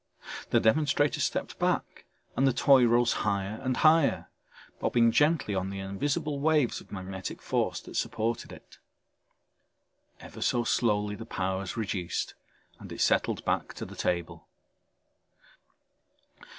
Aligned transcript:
The 0.49 0.59
demonstrator 0.59 1.19
stepped 1.19 1.59
back 1.59 2.05
and 2.35 2.47
the 2.47 2.53
toy 2.53 2.87
rose 2.87 3.13
higher 3.21 3.59
and 3.61 3.77
higher, 3.77 4.31
bobbing 4.79 5.11
gently 5.11 5.53
on 5.53 5.69
the 5.69 5.77
invisible 5.77 6.39
waves 6.39 6.81
of 6.81 6.91
magnetic 6.91 7.39
force 7.39 7.79
that 7.81 7.95
supported 7.95 8.51
it. 8.51 8.79
Ever 10.19 10.41
so 10.41 10.63
slowly 10.63 11.13
the 11.13 11.27
power 11.27 11.59
was 11.59 11.77
reduced 11.77 12.33
and 12.79 12.91
it 12.91 12.99
settled 13.01 13.45
back 13.45 13.75
to 13.75 13.85
the 13.85 13.95
table. 13.95 14.47